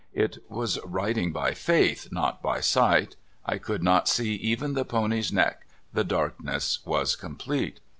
It 0.15 0.39
was 0.49 0.79
riding 0.83 1.31
by 1.31 1.53
faith, 1.53 2.07
not 2.11 2.41
b}^ 2.41 2.63
sight; 2.63 3.17
I 3.45 3.59
could 3.59 3.83
not 3.83 4.07
see 4.09 4.33
even 4.33 4.73
the 4.73 4.83
pony's 4.83 5.31
neck— 5.31 5.67
the 5.93 6.03
darkness 6.03 6.79
was 6.87 7.15
complete. 7.15 7.81